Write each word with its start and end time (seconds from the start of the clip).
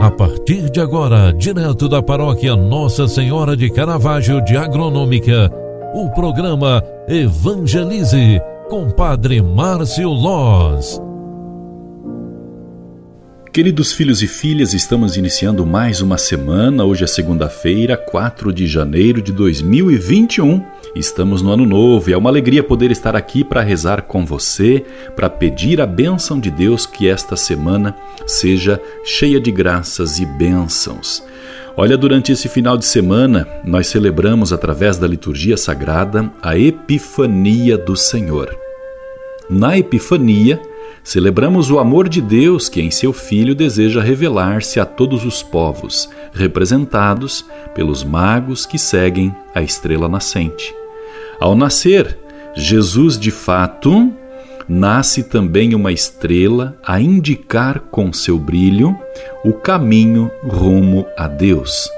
A 0.00 0.10
partir 0.10 0.70
de 0.70 0.80
agora, 0.80 1.30
direto 1.30 1.86
da 1.86 2.02
paróquia 2.02 2.56
Nossa 2.56 3.06
Senhora 3.06 3.54
de 3.54 3.68
Caravaggio 3.68 4.42
de 4.42 4.56
Agronômica, 4.56 5.52
o 5.94 6.08
programa 6.08 6.82
Evangelize 7.06 8.40
com 8.70 8.90
Padre 8.90 9.42
Márcio 9.42 10.08
Loz. 10.08 10.98
Queridos 13.52 13.92
filhos 13.92 14.22
e 14.22 14.26
filhas, 14.26 14.72
estamos 14.72 15.18
iniciando 15.18 15.66
mais 15.66 16.00
uma 16.00 16.16
semana. 16.16 16.82
Hoje 16.82 17.04
é 17.04 17.06
segunda-feira, 17.06 17.94
4 17.94 18.54
de 18.54 18.66
janeiro 18.66 19.20
de 19.20 19.32
2021. 19.32 20.64
Estamos 20.94 21.40
no 21.40 21.52
ano 21.52 21.64
novo 21.64 22.10
e 22.10 22.12
é 22.12 22.16
uma 22.16 22.30
alegria 22.30 22.64
poder 22.64 22.90
estar 22.90 23.14
aqui 23.14 23.44
para 23.44 23.60
rezar 23.60 24.02
com 24.02 24.26
você, 24.26 24.84
para 25.14 25.30
pedir 25.30 25.80
a 25.80 25.86
bênção 25.86 26.40
de 26.40 26.50
Deus 26.50 26.84
que 26.84 27.08
esta 27.08 27.36
semana 27.36 27.96
seja 28.26 28.80
cheia 29.04 29.40
de 29.40 29.52
graças 29.52 30.18
e 30.18 30.26
bênçãos. 30.26 31.24
Olha, 31.76 31.96
durante 31.96 32.32
esse 32.32 32.48
final 32.48 32.76
de 32.76 32.84
semana, 32.84 33.46
nós 33.64 33.86
celebramos 33.86 34.52
através 34.52 34.98
da 34.98 35.06
liturgia 35.06 35.56
sagrada 35.56 36.30
a 36.42 36.58
Epifania 36.58 37.78
do 37.78 37.96
Senhor. 37.96 38.54
Na 39.48 39.78
Epifania, 39.78 40.60
Celebramos 41.02 41.70
o 41.70 41.78
amor 41.78 42.10
de 42.10 42.20
Deus 42.20 42.68
que 42.68 42.80
em 42.80 42.90
seu 42.90 43.12
Filho 43.12 43.54
deseja 43.54 44.02
revelar-se 44.02 44.78
a 44.78 44.84
todos 44.84 45.24
os 45.24 45.42
povos, 45.42 46.10
representados 46.32 47.44
pelos 47.74 48.04
magos 48.04 48.66
que 48.66 48.78
seguem 48.78 49.34
a 49.54 49.62
estrela 49.62 50.10
nascente. 50.10 50.79
Ao 51.40 51.54
nascer, 51.54 52.18
Jesus 52.54 53.18
de 53.18 53.30
fato 53.30 54.12
nasce 54.68 55.24
também 55.24 55.74
uma 55.74 55.90
estrela 55.90 56.76
a 56.86 57.00
indicar 57.00 57.80
com 57.90 58.12
seu 58.12 58.38
brilho 58.38 58.96
o 59.44 59.52
caminho 59.52 60.30
rumo 60.44 61.06
a 61.16 61.26
Deus. 61.26 61.88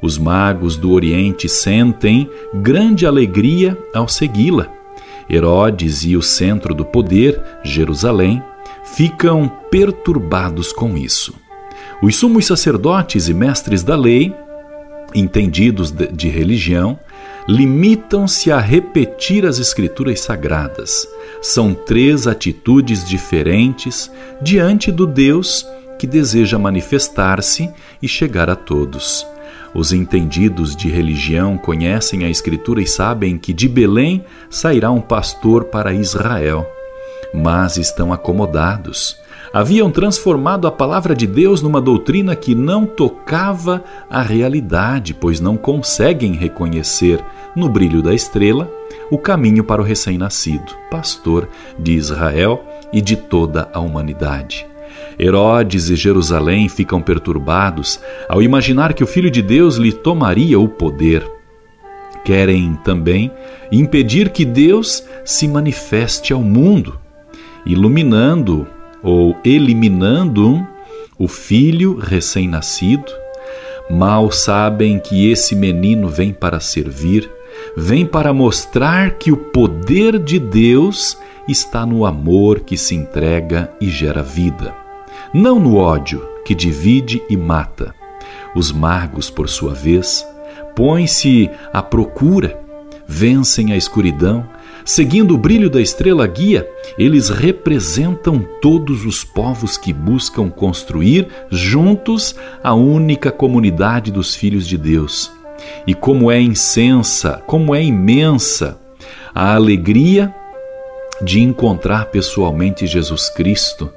Os 0.00 0.18
magos 0.18 0.76
do 0.76 0.92
Oriente 0.92 1.48
sentem 1.48 2.28
grande 2.54 3.06
alegria 3.06 3.76
ao 3.94 4.06
segui-la 4.06 4.82
Herodes 5.28 6.04
e 6.04 6.14
o 6.14 6.22
centro 6.22 6.74
do 6.74 6.84
poder, 6.84 7.40
Jerusalém, 7.62 8.42
ficam 8.84 9.50
perturbados 9.70 10.72
com 10.72 10.96
isso. 10.96 11.34
Os 12.02 12.16
sumos 12.16 12.46
sacerdotes 12.46 13.28
e 13.28 13.34
mestres 13.34 13.82
da 13.82 13.96
lei, 13.96 14.34
entendidos 15.14 15.90
de 15.90 16.28
religião, 16.28 16.98
limitam-se 17.48 18.50
a 18.50 18.58
repetir 18.58 19.44
as 19.44 19.58
escrituras 19.58 20.20
sagradas. 20.20 21.08
São 21.40 21.74
três 21.74 22.26
atitudes 22.26 23.04
diferentes 23.06 24.10
diante 24.40 24.92
do 24.92 25.06
Deus 25.06 25.66
que 25.98 26.06
deseja 26.06 26.58
manifestar-se 26.58 27.70
e 28.00 28.08
chegar 28.08 28.50
a 28.50 28.56
todos. 28.56 29.26
Os 29.74 29.92
entendidos 29.92 30.76
de 30.76 30.88
religião 30.88 31.56
conhecem 31.56 32.24
a 32.24 32.30
Escritura 32.30 32.82
e 32.82 32.86
sabem 32.86 33.38
que 33.38 33.52
de 33.52 33.68
Belém 33.68 34.24
sairá 34.50 34.90
um 34.90 35.00
pastor 35.00 35.64
para 35.64 35.94
Israel. 35.94 36.66
Mas 37.32 37.78
estão 37.78 38.12
acomodados. 38.12 39.21
Haviam 39.52 39.90
transformado 39.90 40.66
a 40.66 40.72
palavra 40.72 41.14
de 41.14 41.26
Deus 41.26 41.60
numa 41.60 41.78
doutrina 41.78 42.34
que 42.34 42.54
não 42.54 42.86
tocava 42.86 43.84
a 44.08 44.22
realidade, 44.22 45.12
pois 45.12 45.40
não 45.40 45.58
conseguem 45.58 46.32
reconhecer 46.32 47.22
no 47.54 47.68
brilho 47.68 48.02
da 48.02 48.14
estrela 48.14 48.72
o 49.10 49.18
caminho 49.18 49.62
para 49.62 49.82
o 49.82 49.84
recém-nascido, 49.84 50.72
pastor 50.90 51.50
de 51.78 51.92
Israel 51.92 52.64
e 52.90 53.02
de 53.02 53.14
toda 53.14 53.68
a 53.74 53.78
humanidade. 53.78 54.66
Herodes 55.18 55.90
e 55.90 55.96
Jerusalém 55.96 56.66
ficam 56.70 57.02
perturbados 57.02 58.00
ao 58.30 58.40
imaginar 58.40 58.94
que 58.94 59.04
o 59.04 59.06
Filho 59.06 59.30
de 59.30 59.42
Deus 59.42 59.76
lhe 59.76 59.92
tomaria 59.92 60.58
o 60.58 60.66
poder. 60.66 61.30
Querem 62.24 62.74
também 62.82 63.30
impedir 63.70 64.30
que 64.30 64.46
Deus 64.46 65.04
se 65.26 65.46
manifeste 65.46 66.32
ao 66.32 66.40
mundo, 66.40 66.98
iluminando 67.66 68.66
ou 69.02 69.36
eliminando 69.44 70.66
o 71.18 71.28
filho 71.28 71.96
recém-nascido. 71.96 73.10
Mal 73.90 74.30
sabem 74.30 74.98
que 74.98 75.30
esse 75.30 75.54
menino 75.54 76.08
vem 76.08 76.32
para 76.32 76.60
servir, 76.60 77.30
vem 77.76 78.06
para 78.06 78.32
mostrar 78.32 79.12
que 79.12 79.32
o 79.32 79.36
poder 79.36 80.18
de 80.18 80.38
Deus 80.38 81.18
está 81.48 81.84
no 81.84 82.06
amor 82.06 82.60
que 82.60 82.76
se 82.76 82.94
entrega 82.94 83.72
e 83.80 83.88
gera 83.88 84.22
vida 84.22 84.82
não 85.32 85.58
no 85.58 85.76
ódio 85.76 86.28
que 86.44 86.54
divide 86.54 87.22
e 87.28 87.36
mata. 87.36 87.94
Os 88.54 88.70
magos, 88.70 89.30
por 89.30 89.48
sua 89.48 89.72
vez, 89.72 90.26
põem-se 90.76 91.50
à 91.72 91.82
procura, 91.82 92.60
vencem 93.06 93.72
a 93.72 93.76
escuridão, 93.76 94.46
seguindo 94.84 95.34
o 95.34 95.38
brilho 95.38 95.70
da 95.70 95.80
estrela 95.80 96.26
guia, 96.26 96.68
eles 96.98 97.28
representam 97.28 98.46
todos 98.60 99.04
os 99.04 99.24
povos 99.24 99.76
que 99.76 99.92
buscam 99.92 100.48
construir 100.50 101.28
juntos 101.50 102.34
a 102.62 102.74
única 102.74 103.30
comunidade 103.30 104.10
dos 104.10 104.34
filhos 104.34 104.66
de 104.66 104.76
Deus. 104.76 105.30
E 105.86 105.94
como 105.94 106.30
é 106.30 106.40
incensa, 106.40 107.42
como 107.46 107.74
é 107.74 107.82
imensa 107.82 108.78
a 109.34 109.54
alegria 109.54 110.34
de 111.22 111.40
encontrar 111.40 112.06
pessoalmente 112.06 112.86
Jesus 112.86 113.28
Cristo 113.28 113.90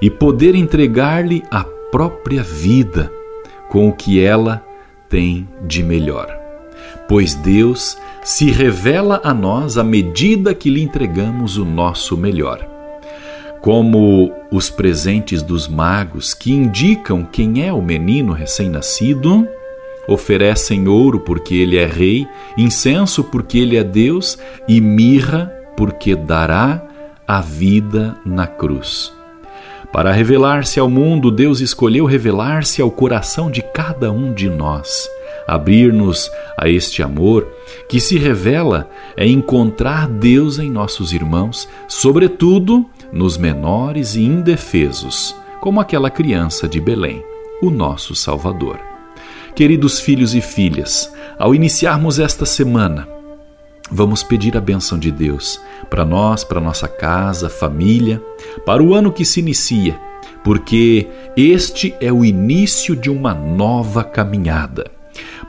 e 0.00 0.10
poder 0.10 0.54
entregar-lhe 0.54 1.42
a 1.50 1.64
própria 1.90 2.42
vida 2.42 3.10
com 3.68 3.88
o 3.88 3.92
que 3.92 4.22
ela 4.22 4.64
tem 5.08 5.48
de 5.66 5.82
melhor. 5.82 6.37
Pois 7.08 7.34
Deus 7.34 7.96
se 8.22 8.50
revela 8.50 9.20
a 9.24 9.32
nós 9.32 9.78
à 9.78 9.82
medida 9.82 10.54
que 10.54 10.68
lhe 10.68 10.82
entregamos 10.82 11.56
o 11.56 11.64
nosso 11.64 12.16
melhor. 12.18 12.64
Como 13.62 14.30
os 14.52 14.68
presentes 14.68 15.42
dos 15.42 15.66
magos 15.66 16.34
que 16.34 16.52
indicam 16.52 17.24
quem 17.24 17.66
é 17.66 17.72
o 17.72 17.80
menino 17.80 18.32
recém-nascido, 18.32 19.48
oferecem 20.06 20.86
ouro 20.86 21.20
porque 21.20 21.54
ele 21.54 21.78
é 21.78 21.86
rei, 21.86 22.28
incenso 22.56 23.24
porque 23.24 23.58
ele 23.58 23.76
é 23.76 23.82
Deus 23.82 24.38
e 24.68 24.78
mirra 24.80 25.52
porque 25.76 26.14
dará 26.14 26.86
a 27.26 27.40
vida 27.40 28.16
na 28.24 28.46
cruz. 28.46 29.12
Para 29.90 30.12
revelar-se 30.12 30.78
ao 30.78 30.88
mundo, 30.88 31.30
Deus 31.30 31.60
escolheu 31.60 32.04
revelar-se 32.04 32.82
ao 32.82 32.90
coração 32.90 33.50
de 33.50 33.62
cada 33.62 34.12
um 34.12 34.32
de 34.34 34.50
nós. 34.50 35.08
Abrir-nos 35.48 36.30
a 36.58 36.68
este 36.68 37.02
amor 37.02 37.48
que 37.88 37.98
se 37.98 38.18
revela 38.18 38.90
é 39.16 39.26
encontrar 39.26 40.06
Deus 40.06 40.58
em 40.58 40.70
nossos 40.70 41.14
irmãos, 41.14 41.66
sobretudo 41.88 42.84
nos 43.10 43.38
menores 43.38 44.14
e 44.14 44.22
indefesos, 44.22 45.34
como 45.58 45.80
aquela 45.80 46.10
criança 46.10 46.68
de 46.68 46.78
Belém, 46.78 47.24
o 47.62 47.70
nosso 47.70 48.14
Salvador. 48.14 48.78
Queridos 49.56 50.00
filhos 50.00 50.34
e 50.34 50.42
filhas, 50.42 51.10
ao 51.38 51.54
iniciarmos 51.54 52.18
esta 52.18 52.44
semana, 52.44 53.08
Vamos 53.90 54.22
pedir 54.22 54.54
a 54.54 54.60
bênção 54.60 54.98
de 54.98 55.10
Deus 55.10 55.58
para 55.88 56.04
nós, 56.04 56.44
para 56.44 56.60
nossa 56.60 56.86
casa, 56.86 57.48
família, 57.48 58.22
para 58.66 58.82
o 58.82 58.92
ano 58.92 59.10
que 59.10 59.24
se 59.24 59.40
inicia, 59.40 59.98
porque 60.44 61.08
este 61.34 61.94
é 61.98 62.12
o 62.12 62.22
início 62.22 62.94
de 62.94 63.08
uma 63.08 63.32
nova 63.32 64.04
caminhada. 64.04 64.97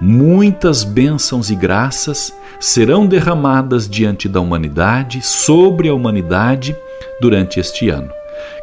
Muitas 0.02 0.84
bênçãos 0.84 1.50
e 1.50 1.56
graças 1.56 2.34
serão 2.60 3.06
derramadas 3.06 3.90
diante 3.90 4.30
da 4.30 4.40
humanidade, 4.40 5.22
sobre 5.22 5.90
a 5.90 5.94
humanidade, 5.94 6.76
durante 7.20 7.60
este 7.60 7.90
ano. 7.90 8.10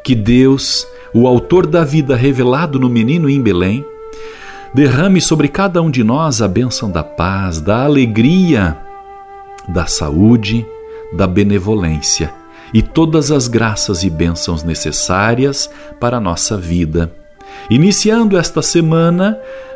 Que 0.02 0.14
Deus, 0.14 0.86
o 1.12 1.26
Autor 1.26 1.66
da 1.66 1.84
vida 1.84 2.16
revelado 2.16 2.78
no 2.78 2.88
menino 2.88 3.28
em 3.28 3.40
Belém, 3.40 3.84
derrame 4.74 5.20
sobre 5.20 5.48
cada 5.48 5.82
um 5.82 5.90
de 5.90 6.02
nós 6.02 6.40
a 6.40 6.48
bênção 6.48 6.90
da 6.90 7.04
paz, 7.04 7.60
da 7.60 7.84
alegria 7.84 8.78
da 9.68 9.86
saúde, 9.86 10.66
da 11.12 11.26
benevolência 11.26 12.32
e 12.72 12.82
todas 12.82 13.30
as 13.30 13.48
graças 13.48 14.02
e 14.02 14.10
bênçãos 14.10 14.62
necessárias 14.62 15.70
para 16.00 16.16
a 16.16 16.20
nossa 16.20 16.56
vida. 16.56 17.12
Iniciando 17.70 18.36
esta 18.36 18.60
semana, 18.62 19.38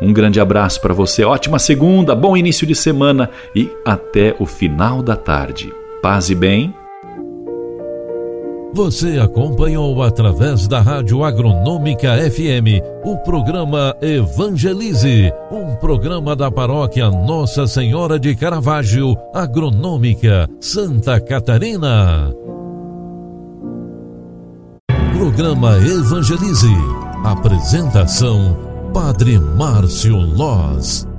Um 0.00 0.12
grande 0.12 0.40
abraço 0.40 0.80
para 0.80 0.94
você, 0.94 1.24
ótima 1.24 1.58
segunda, 1.58 2.14
bom 2.14 2.36
início 2.36 2.66
de 2.66 2.74
semana 2.74 3.30
e 3.54 3.70
até 3.84 4.34
o 4.38 4.46
final 4.46 5.02
da 5.02 5.16
tarde. 5.16 5.72
Paz 6.02 6.30
e 6.30 6.34
bem. 6.34 6.74
Você 8.76 9.18
acompanhou 9.18 10.02
através 10.02 10.68
da 10.68 10.82
Rádio 10.82 11.24
Agronômica 11.24 12.14
FM 12.30 12.84
o 13.02 13.16
programa 13.16 13.96
Evangelize, 14.02 15.32
um 15.50 15.74
programa 15.76 16.36
da 16.36 16.50
paróquia 16.50 17.10
Nossa 17.10 17.66
Senhora 17.66 18.18
de 18.18 18.36
Caravaggio, 18.36 19.16
Agronômica, 19.32 20.46
Santa 20.60 21.18
Catarina. 21.18 22.34
Programa 25.16 25.78
Evangelize. 25.78 26.76
Apresentação 27.24 28.65
Padre 28.96 29.38
Márcio 29.38 30.16
Loz. 30.16 31.15